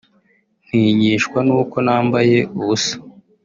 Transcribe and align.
ntinyishwa 0.67 1.39
n’uko 1.47 1.75
nambaye 1.85 2.37
ubusa 2.59 2.93